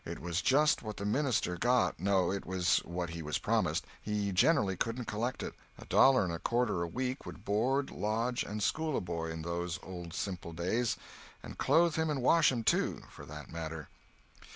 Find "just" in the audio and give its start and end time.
0.41-0.81